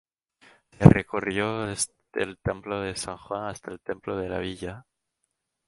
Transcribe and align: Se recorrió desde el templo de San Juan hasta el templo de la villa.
Se 0.71 0.89
recorrió 0.89 1.63
desde 1.67 1.91
el 2.13 2.39
templo 2.39 2.79
de 2.81 2.95
San 2.95 3.17
Juan 3.17 3.45
hasta 3.49 3.69
el 3.69 3.79
templo 3.81 4.17
de 4.17 4.29
la 4.29 4.39
villa. 4.39 4.87